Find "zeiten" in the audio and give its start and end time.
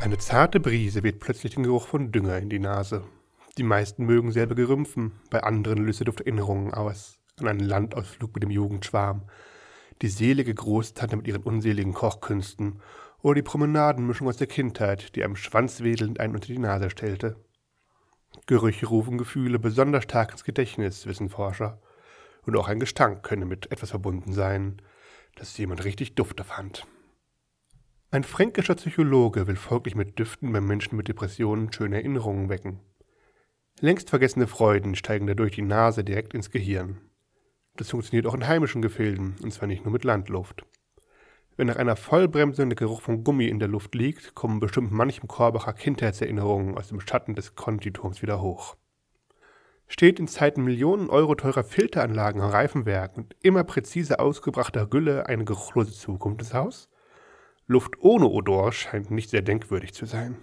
50.26-50.64